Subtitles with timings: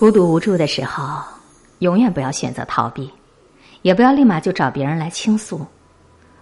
[0.00, 1.22] 孤独无助的时候，
[1.80, 3.10] 永远不要选择逃避，
[3.82, 5.60] 也不要立马就找别人来倾诉。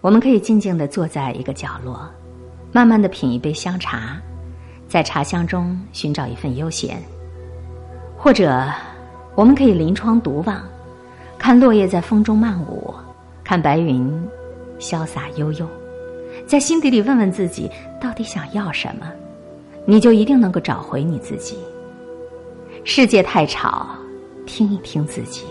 [0.00, 2.08] 我们可以静静的坐在一个角落，
[2.70, 4.16] 慢慢的品一杯香茶，
[4.86, 7.02] 在茶香中寻找一份悠闲。
[8.16, 8.72] 或者，
[9.34, 10.62] 我们可以临窗独望，
[11.36, 12.94] 看落叶在风中漫舞，
[13.42, 14.08] 看白云
[14.78, 15.66] 潇洒悠悠，
[16.46, 17.68] 在心底里问问自己，
[18.00, 19.10] 到底想要什么，
[19.86, 21.58] 你就一定能够找回你自己。
[22.92, 23.86] 世界太吵，
[24.46, 25.44] 听一听自己。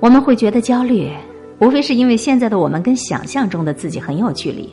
[0.00, 1.08] 我们会觉得焦虑，
[1.60, 4.68] 无非是因为现在的我们跟想象中的自己很有距离。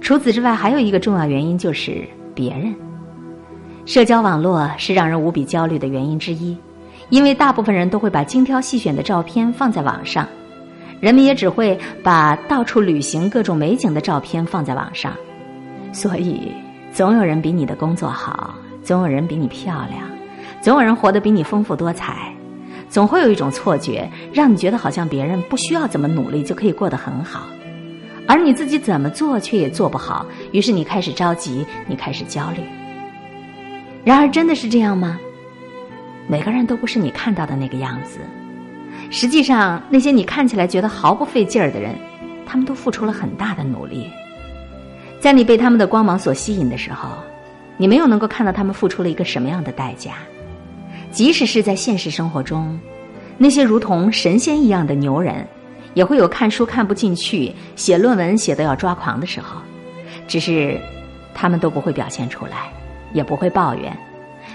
[0.00, 2.04] 除此之外，还有一个重要原因就是
[2.34, 2.74] 别人。
[3.84, 6.58] 社交网络是让人无比焦虑的原因之一，
[7.08, 10.26] 因为大部分人都会把精挑细选的照片放在网上，
[10.98, 15.12] 人们也只会把到处旅行各种美景的照片放在网上，
[15.92, 16.50] 所以
[16.92, 18.52] 总有人比你的工作好。
[18.82, 20.00] 总有人比你漂亮，
[20.66, 22.34] 总有人活得比你丰富多彩，
[22.88, 27.46] 总会有一种错觉，让你觉得好像别人不需要怎么努力就可以过得很好，
[28.26, 32.64] 而你自己怎么做却也做不好，于是你开始着急，你开始焦虑。
[34.02, 35.20] 然而，真的是这样吗？
[36.26, 38.18] 每个人都不是你看到的那个样子。
[39.08, 41.94] 实际上，那些你看起来觉得毫不费劲儿的人，
[42.44, 44.10] 他们都付出了很大的努力。
[45.20, 47.10] 在你被他们的光芒所吸引的时候。
[47.78, 50.14] 你没有能够看到他们付出了一个什么样的代价，
[51.10, 52.78] 即使是在现实生活中，
[53.38, 55.46] 那些如同神仙一样的牛人，
[55.94, 59.60] 也会有看书看不进去、写论文写得要抓狂的时候，
[60.28, 60.78] 只是
[61.34, 62.70] 他们都不会表现出来，
[63.12, 63.96] 也不会抱怨。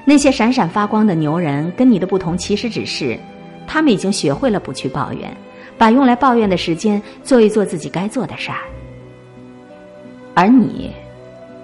[0.05, 3.19] 那些闪闪发光的牛人跟你的不同，其实只是
[3.67, 5.35] 他们已经学会了不去抱怨，
[5.77, 8.57] 把用来抱怨的时间做一做自己该做的事儿，
[10.33, 10.91] 而你，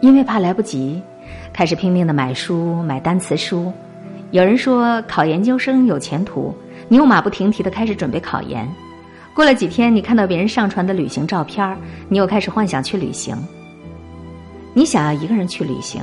[0.01, 1.01] 因为怕来不及。
[1.53, 3.73] 开始拼命的买书、买单词书。
[4.31, 6.53] 有人说考研究生有前途，
[6.89, 8.67] 你又马不停蹄的开始准备考研。
[9.33, 11.77] 过了几天，你看到别人上传的旅行照片，
[12.09, 13.37] 你又开始幻想去旅行。
[14.73, 16.01] 你想要一个人去旅行，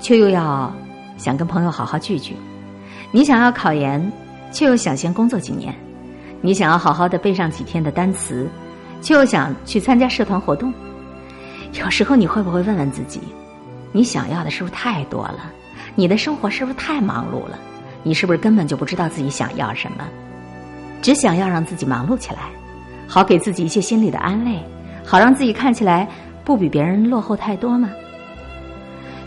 [0.00, 0.74] 却又要
[1.16, 2.34] 想跟朋友好好聚聚。
[3.12, 4.10] 你想要考研，
[4.50, 5.72] 却又想先工作几年。
[6.40, 8.48] 你想要好好的背上几天的单词，
[9.00, 10.74] 却又想去参加社团活动。
[11.74, 13.20] 有时候你会不会问问自己？
[13.92, 15.52] 你想要的是不是太多了？
[15.94, 17.58] 你的生活是不是太忙碌了？
[18.02, 20.04] 你是不是根本就不知道自己想要什么？
[21.00, 22.50] 只想要让自己忙碌起来，
[23.06, 24.58] 好给自己一些心理的安慰，
[25.04, 26.08] 好让自己看起来
[26.44, 27.90] 不比别人落后太多吗？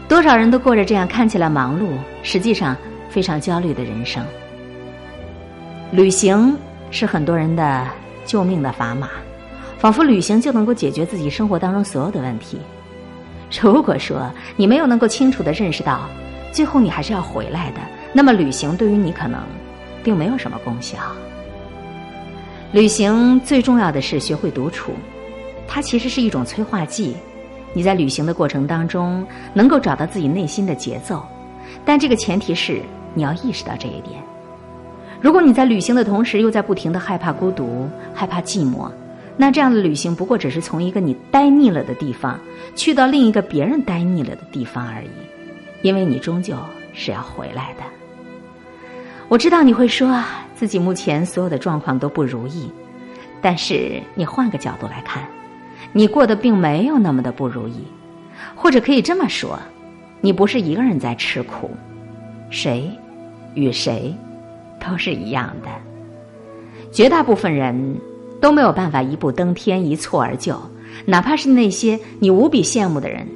[0.07, 1.89] 多少人都过着这样看起来忙碌，
[2.23, 2.75] 实际上
[3.09, 4.23] 非常焦虑的人生。
[5.91, 6.57] 旅行
[6.91, 7.87] 是很多人的
[8.25, 9.09] 救命的砝码，
[9.77, 12.57] 仿佛旅行就能够解决自己生活当中所有的问题。
[13.61, 16.09] 如果说你没有能够清楚的认识到，
[16.57, 17.79] 最后你还是要回来的，
[18.11, 19.39] 那么旅行对于你可能
[20.03, 20.97] 并没有什么功效。
[22.71, 24.93] 旅行最重要的是学会独处，
[25.67, 27.15] 它其实是一种催化剂。
[27.73, 29.23] 你在旅行的过程当中
[29.53, 31.23] 能够找到自己内心的节奏，
[31.85, 32.81] 但这个前提是
[33.13, 34.19] 你要意识到这一点。
[35.21, 38.89] 如果你在旅行的同时又在不停的害怕孤独、害怕寂寞。
[39.37, 42.39] 那这样的旅行不过只是从一个你待腻了的地方，
[42.75, 45.07] 去到另一个别人待腻了的地方而已，
[45.81, 46.55] 因为你终究
[46.93, 47.83] 是要回来的。
[49.27, 50.23] 我知道你会说
[50.55, 52.69] 自己目前所有的状况都不如意，
[53.41, 55.27] 但是你换个角度来看，
[55.91, 57.83] 你过得并没有那么的不如意，
[58.55, 59.59] 或者可以这么说，
[60.21, 61.71] 你不是一个人在吃苦，
[62.49, 62.89] 谁
[63.53, 64.15] 与谁
[64.79, 65.69] 都是一样的，
[66.91, 67.95] 绝大部分人。
[68.39, 70.55] 都没有办法一步登天、一蹴而就，
[71.07, 73.27] 哪怕是那些你无比羡慕的人，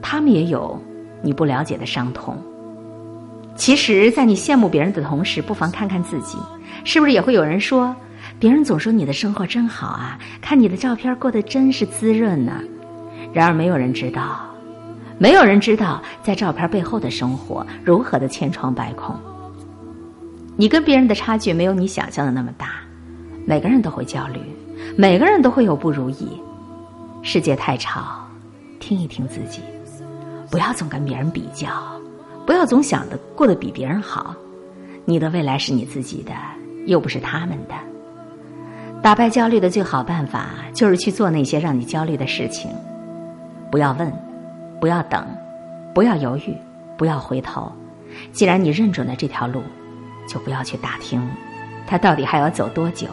[0.00, 0.80] 他们也有
[1.22, 2.36] 你不了解的伤痛。
[3.56, 6.38] 其实，在你羡慕别人的同时，不妨看看自己，
[6.84, 7.94] 是不是也会有人说，
[8.38, 12.60] 别人总说你的生活真好啊，看你的照片过得真是滋润呢。
[13.32, 14.40] 然而，没有人知道，
[15.18, 19.16] 没有人知道在照片背后的生活如何的千疮百孔。
[20.56, 22.70] 你跟别人的差距没有你想象的那么大。
[23.44, 24.40] 每个人都会焦虑，
[24.96, 26.28] 每个人都会有不如意。
[27.22, 28.24] 世界太吵，
[28.78, 29.62] 听一听自己，
[30.50, 31.68] 不要总跟别人比较，
[32.46, 34.34] 不要总想着过得比别人好。
[35.04, 36.32] 你的未来是你自己的，
[36.86, 37.74] 又不是他们的。
[39.02, 42.70] 打败焦虑的最好办法，就是去做那些让你焦虑的事情。
[43.70, 44.12] 不要问，
[44.80, 45.26] 不要等，
[45.94, 46.56] 不要犹豫，
[46.96, 47.70] 不要回头。
[48.32, 49.62] 既然你认准了这条路，
[50.26, 51.26] 就不要去打听，
[51.86, 53.06] 它到底还要走多久。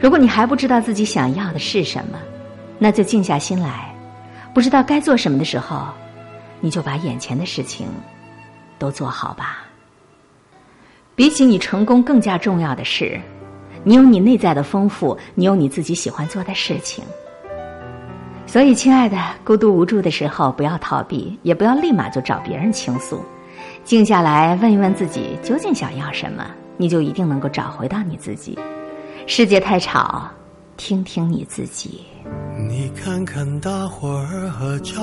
[0.00, 2.18] 如果你还不知道自己想要的是什么，
[2.78, 3.94] 那就静下心来。
[4.54, 5.86] 不知道该做什么的时候，
[6.62, 7.86] 你就把眼前的事情
[8.78, 9.64] 都做好吧。
[11.14, 13.20] 比起你成功更加重要的是，
[13.84, 17.04] 你有你内在的丰富，你有你自己喜欢做的事情。
[18.46, 23.22] 所以，亲爱的，孤独无助的时候，不要逃避，也不要立马就找别人倾诉，
[23.84, 28.58] 静下来问一问自己究竟想要什么，你就一定能够找回到你自己。
[29.26, 30.30] 世界太吵，
[30.76, 32.04] 听听你自己。
[32.68, 35.02] 你看看大伙儿合照，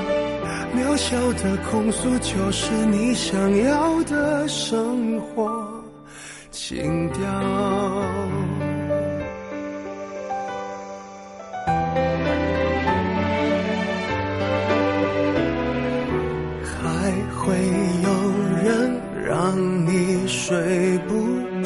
[0.73, 5.83] 渺小的控诉，就是你想要的生活
[6.49, 7.21] 情调。
[16.63, 17.53] 还会
[18.03, 18.09] 有
[18.63, 21.30] 人让你睡不？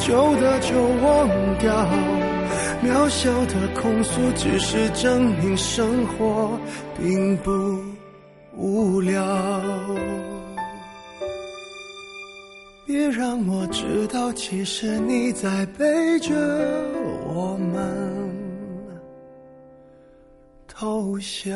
[0.00, 1.28] 旧的就忘
[1.58, 1.86] 掉，
[2.82, 6.58] 渺小的控诉只是证明生活
[6.98, 7.50] 并不
[8.56, 9.22] 无聊。
[12.86, 16.34] 别让我知道，其实你在背着
[17.28, 18.34] 我们
[20.66, 21.54] 偷笑。